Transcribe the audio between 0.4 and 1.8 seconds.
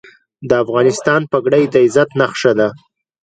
د افغانستان پګړۍ د